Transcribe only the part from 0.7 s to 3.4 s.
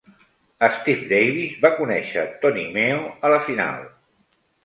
Steve Davis va conèixer Tony Meo a la